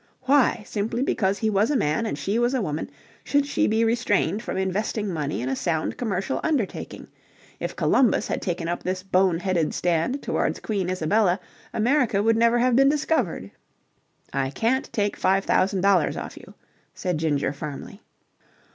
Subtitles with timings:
[0.23, 2.89] Why, simply because he was a man and she was a woman,
[3.23, 7.07] should she be restrained from investing money in a sound commercial undertaking?
[7.59, 11.39] If Columbus had taken up this bone headed stand towards Queen Isabella,
[11.71, 13.51] America would never have been discovered.
[14.33, 16.55] "I can't take five thousand dollars off you,"
[16.95, 18.01] said Ginger firmly.